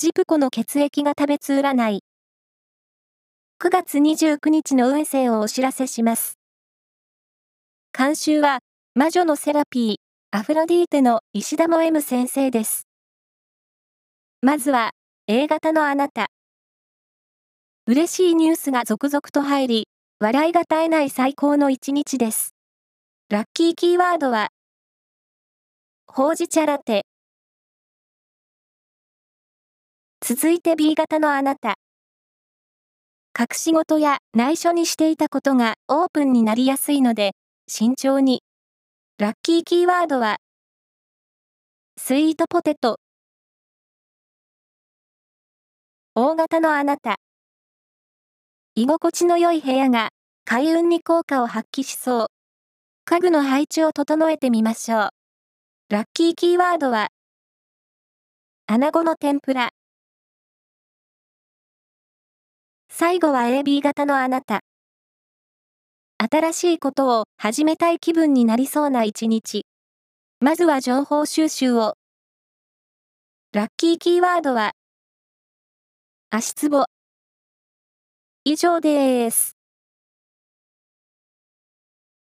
[0.00, 2.04] ジプコの血液が食べつ占い。
[3.60, 6.38] 9月29日の運勢をお知らせします。
[7.92, 8.60] 監修は、
[8.94, 9.96] 魔女のセラピー、
[10.30, 12.86] アフロディーテの石田も M 先生です。
[14.40, 14.92] まずは、
[15.26, 16.28] A 型のあなた。
[17.88, 19.88] 嬉しいニュースが続々と入り、
[20.20, 22.54] 笑いが絶えない最高の一日です。
[23.30, 24.50] ラッキーキーワードは、
[26.06, 27.07] ほうじ茶ラテ。
[30.30, 31.76] 続いて B 型のあなた。
[33.34, 37.32] 隠し事や内緒にしていたことがオープンになりやすいので、
[37.66, 38.42] 慎重に。
[39.16, 40.36] ラッキーキーワードは、
[41.96, 43.00] スイートポテト。
[46.14, 47.16] 大型のあなた。
[48.74, 50.10] 居心地の良い部屋が
[50.44, 52.26] 開運に効果を発揮しそう。
[53.06, 55.08] 家具の配置を整えてみましょう。
[55.88, 57.08] ラッキーキーワードは、
[58.66, 59.70] 穴子の天ぷら。
[63.00, 64.64] 最後は AB 型のあなた。
[66.18, 69.66] 新しいことを始めたい気分になりそうな一日。
[70.40, 71.94] まずは情報収集を。
[73.52, 74.72] ラッキーキーワードは、
[76.30, 76.86] 足つぼ。
[78.42, 79.57] 以上です。